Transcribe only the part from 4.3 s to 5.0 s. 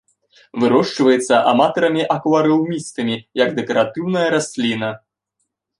расліна.